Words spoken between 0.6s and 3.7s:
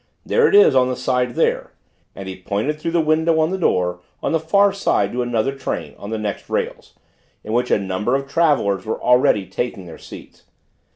on the side there," and he pointed through the window in the